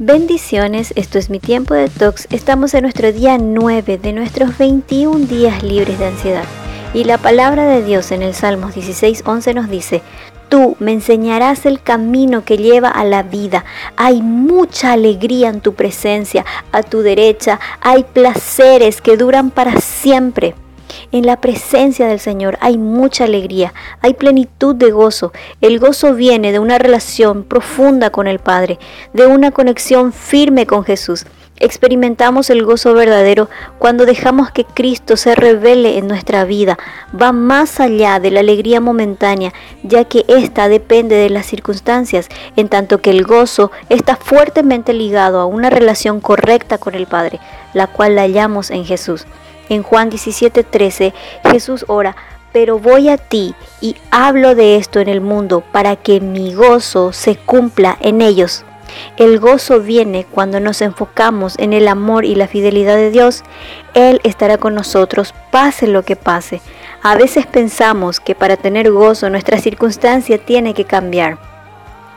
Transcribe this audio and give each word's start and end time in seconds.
Bendiciones, 0.00 0.92
esto 0.96 1.20
es 1.20 1.30
mi 1.30 1.38
tiempo 1.38 1.72
de 1.72 1.88
tox. 1.88 2.26
Estamos 2.30 2.74
en 2.74 2.82
nuestro 2.82 3.12
día 3.12 3.38
9 3.38 3.96
de 3.96 4.12
nuestros 4.12 4.58
21 4.58 5.26
días 5.26 5.62
libres 5.62 6.00
de 6.00 6.06
ansiedad. 6.06 6.42
Y 6.94 7.04
la 7.04 7.16
palabra 7.16 7.64
de 7.66 7.84
Dios 7.84 8.10
en 8.10 8.22
el 8.22 8.34
Salmos 8.34 8.74
16:11 8.74 9.54
nos 9.54 9.70
dice: 9.70 10.02
Tú 10.48 10.76
me 10.80 10.90
enseñarás 10.90 11.64
el 11.64 11.80
camino 11.80 12.44
que 12.44 12.56
lleva 12.56 12.88
a 12.88 13.04
la 13.04 13.22
vida. 13.22 13.64
Hay 13.96 14.20
mucha 14.20 14.90
alegría 14.90 15.48
en 15.48 15.60
tu 15.60 15.74
presencia. 15.74 16.44
A 16.72 16.82
tu 16.82 17.02
derecha 17.02 17.60
hay 17.80 18.02
placeres 18.02 19.00
que 19.00 19.16
duran 19.16 19.52
para 19.52 19.80
siempre. 19.80 20.56
En 21.12 21.26
la 21.26 21.40
presencia 21.40 22.06
del 22.06 22.20
Señor 22.20 22.58
hay 22.60 22.78
mucha 22.78 23.24
alegría, 23.24 23.72
hay 24.00 24.14
plenitud 24.14 24.74
de 24.74 24.90
gozo. 24.90 25.32
El 25.60 25.78
gozo 25.78 26.14
viene 26.14 26.52
de 26.52 26.58
una 26.58 26.78
relación 26.78 27.44
profunda 27.44 28.10
con 28.10 28.26
el 28.26 28.38
Padre, 28.38 28.78
de 29.12 29.26
una 29.26 29.50
conexión 29.50 30.12
firme 30.12 30.66
con 30.66 30.84
Jesús. 30.84 31.26
Experimentamos 31.60 32.50
el 32.50 32.64
gozo 32.64 32.94
verdadero 32.94 33.48
cuando 33.78 34.06
dejamos 34.06 34.50
que 34.50 34.64
Cristo 34.64 35.16
se 35.16 35.36
revele 35.36 35.98
en 35.98 36.08
nuestra 36.08 36.44
vida. 36.44 36.78
Va 37.18 37.30
más 37.30 37.78
allá 37.78 38.18
de 38.18 38.32
la 38.32 38.40
alegría 38.40 38.80
momentánea, 38.80 39.52
ya 39.84 40.04
que 40.04 40.24
ésta 40.26 40.68
depende 40.68 41.14
de 41.14 41.30
las 41.30 41.46
circunstancias, 41.46 42.28
en 42.56 42.68
tanto 42.68 43.00
que 43.00 43.10
el 43.10 43.22
gozo 43.22 43.70
está 43.88 44.16
fuertemente 44.16 44.92
ligado 44.92 45.38
a 45.38 45.46
una 45.46 45.70
relación 45.70 46.20
correcta 46.20 46.78
con 46.78 46.96
el 46.96 47.06
Padre, 47.06 47.38
la 47.72 47.86
cual 47.86 48.16
la 48.16 48.22
hallamos 48.22 48.70
en 48.70 48.84
Jesús. 48.84 49.24
En 49.68 49.82
Juan 49.82 50.10
17:13 50.10 51.12
Jesús 51.50 51.84
ora, 51.88 52.16
pero 52.52 52.78
voy 52.78 53.08
a 53.08 53.18
ti 53.18 53.54
y 53.80 53.96
hablo 54.10 54.54
de 54.54 54.76
esto 54.76 55.00
en 55.00 55.08
el 55.08 55.20
mundo 55.20 55.62
para 55.72 55.96
que 55.96 56.20
mi 56.20 56.54
gozo 56.54 57.12
se 57.12 57.36
cumpla 57.36 57.96
en 58.00 58.22
ellos. 58.22 58.64
El 59.16 59.40
gozo 59.40 59.80
viene 59.80 60.24
cuando 60.30 60.60
nos 60.60 60.80
enfocamos 60.80 61.58
en 61.58 61.72
el 61.72 61.88
amor 61.88 62.24
y 62.24 62.34
la 62.34 62.46
fidelidad 62.46 62.96
de 62.96 63.10
Dios. 63.10 63.42
Él 63.94 64.20
estará 64.24 64.58
con 64.58 64.74
nosotros, 64.74 65.34
pase 65.50 65.86
lo 65.86 66.04
que 66.04 66.16
pase. 66.16 66.60
A 67.02 67.16
veces 67.16 67.46
pensamos 67.46 68.20
que 68.20 68.34
para 68.34 68.56
tener 68.56 68.90
gozo 68.90 69.28
nuestra 69.30 69.58
circunstancia 69.58 70.38
tiene 70.38 70.74
que 70.74 70.84
cambiar. 70.84 71.53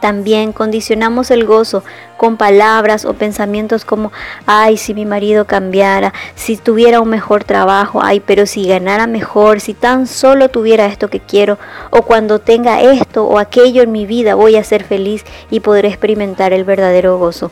También 0.00 0.52
condicionamos 0.52 1.30
el 1.30 1.44
gozo 1.44 1.84
con 2.16 2.36
palabras 2.36 3.04
o 3.04 3.14
pensamientos 3.14 3.84
como, 3.84 4.12
ay, 4.46 4.76
si 4.76 4.94
mi 4.94 5.04
marido 5.04 5.46
cambiara, 5.46 6.12
si 6.34 6.56
tuviera 6.56 7.00
un 7.00 7.08
mejor 7.08 7.44
trabajo, 7.44 8.00
ay, 8.02 8.20
pero 8.20 8.46
si 8.46 8.66
ganara 8.66 9.06
mejor, 9.06 9.60
si 9.60 9.74
tan 9.74 10.06
solo 10.06 10.48
tuviera 10.48 10.86
esto 10.86 11.08
que 11.08 11.20
quiero, 11.20 11.58
o 11.90 12.02
cuando 12.02 12.38
tenga 12.38 12.80
esto 12.80 13.26
o 13.26 13.38
aquello 13.38 13.82
en 13.82 13.92
mi 13.92 14.06
vida 14.06 14.34
voy 14.34 14.56
a 14.56 14.64
ser 14.64 14.84
feliz 14.84 15.24
y 15.50 15.60
podré 15.60 15.88
experimentar 15.88 16.52
el 16.52 16.64
verdadero 16.64 17.18
gozo. 17.18 17.50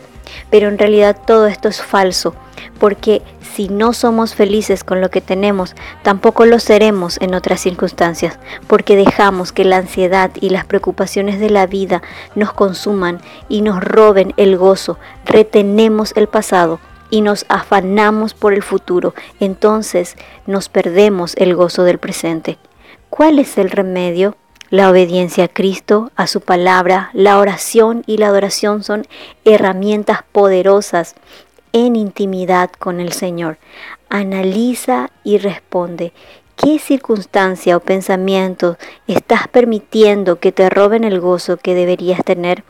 Pero 0.50 0.68
en 0.68 0.78
realidad 0.78 1.16
todo 1.26 1.46
esto 1.46 1.68
es 1.68 1.82
falso 1.82 2.34
porque 2.78 3.22
si 3.40 3.68
no 3.68 3.92
somos 3.92 4.34
felices 4.34 4.84
con 4.84 5.00
lo 5.00 5.10
que 5.10 5.20
tenemos, 5.20 5.74
tampoco 6.02 6.44
lo 6.46 6.58
seremos 6.58 7.20
en 7.20 7.34
otras 7.34 7.60
circunstancias, 7.60 8.38
porque 8.66 8.96
dejamos 8.96 9.52
que 9.52 9.64
la 9.64 9.78
ansiedad 9.78 10.30
y 10.40 10.50
las 10.50 10.64
preocupaciones 10.64 11.40
de 11.40 11.50
la 11.50 11.66
vida 11.66 12.02
nos 12.34 12.52
consuman 12.52 13.20
y 13.48 13.62
nos 13.62 13.82
roben 13.82 14.32
el 14.36 14.56
gozo, 14.56 14.98
retenemos 15.24 16.12
el 16.16 16.28
pasado 16.28 16.80
y 17.10 17.22
nos 17.22 17.46
afanamos 17.48 18.34
por 18.34 18.52
el 18.52 18.62
futuro, 18.62 19.14
entonces 19.40 20.16
nos 20.46 20.68
perdemos 20.68 21.34
el 21.36 21.54
gozo 21.54 21.84
del 21.84 21.98
presente. 21.98 22.58
¿Cuál 23.10 23.38
es 23.38 23.56
el 23.58 23.70
remedio? 23.70 24.36
La 24.70 24.90
obediencia 24.90 25.44
a 25.44 25.48
Cristo, 25.48 26.10
a 26.14 26.26
su 26.26 26.42
palabra, 26.42 27.08
la 27.14 27.38
oración 27.38 28.02
y 28.06 28.18
la 28.18 28.26
adoración 28.26 28.84
son 28.84 29.06
herramientas 29.46 30.24
poderosas 30.30 31.14
en 31.72 31.96
intimidad 31.96 32.70
con 32.78 33.00
el 33.00 33.12
Señor. 33.12 33.56
Analiza 34.10 35.10
y 35.24 35.38
responde. 35.38 36.12
¿Qué 36.54 36.78
circunstancia 36.78 37.78
o 37.78 37.80
pensamiento 37.80 38.76
estás 39.06 39.48
permitiendo 39.48 40.38
que 40.38 40.52
te 40.52 40.68
roben 40.68 41.04
el 41.04 41.18
gozo 41.18 41.56
que 41.56 41.74
deberías 41.74 42.22
tener? 42.22 42.62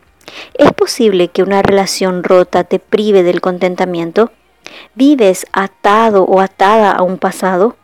¿Es 0.55 0.73
posible 0.73 1.28
que 1.28 1.43
una 1.43 1.62
relación 1.62 2.23
rota 2.23 2.62
te 2.62 2.78
prive 2.78 3.25
del 3.25 3.41
contentamiento? 3.41 4.31
¿Vives 4.94 5.47
atado 5.53 6.23
o 6.25 6.41
atada 6.41 6.93
a 6.93 7.03
un 7.03 7.19
pasado? 7.19 7.78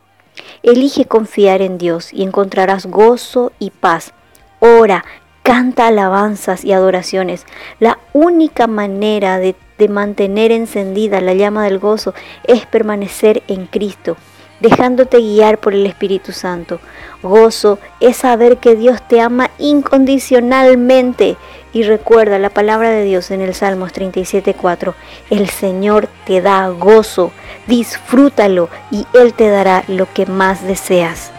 Elige 0.65 1.05
confiar 1.05 1.63
en 1.63 1.79
Dios 1.79 2.13
y 2.13 2.25
encontrarás 2.25 2.87
gozo 2.87 3.53
y 3.61 3.71
paz. 3.71 4.15
Ora, 4.59 5.05
canta 5.45 5.87
alabanzas 5.87 6.65
y 6.65 6.73
adoraciones. 6.73 7.47
La 7.79 8.01
única 8.13 8.67
manera 8.67 9.39
de 9.39 9.55
de 9.79 9.89
mantener 9.89 10.53
encendida 10.53 11.21
la 11.21 11.35
llama 11.35 11.65
del 11.65 11.79
gozo 11.79 12.15
es 12.45 12.67
permanecer 12.67 13.43
en 13.49 13.67
Cristo, 13.67 14.17
dejándote 14.61 15.19
guiar 15.19 15.59
por 15.59 15.75
el 15.75 15.87
Espíritu 15.87 16.33
Santo. 16.33 16.81
Gozo 17.23 17.79
es 18.01 18.19
saber 18.19 18.59
que 18.59 18.77
Dios 18.77 19.07
te 19.09 19.21
ama 19.21 19.51
incondicionalmente. 19.59 21.37
Y 21.75 21.83
recuerda 21.83 22.39
la 22.39 22.49
palabra 22.49 22.91
de 22.91 23.05
Dios 23.05 23.31
en 23.31 23.43
el 23.43 23.53
Salmos 23.53 23.93
37.4. 23.93 24.95
El 25.29 25.51
Señor 25.51 26.09
te 26.25 26.41
da 26.41 26.69
gozo, 26.69 27.33
disfrútalo 27.67 28.71
y 28.91 29.07
Él 29.13 29.35
te 29.35 29.51
dará 29.51 29.85
lo 29.89 30.11
que 30.11 30.25
más 30.25 30.67
deseas. 30.67 31.34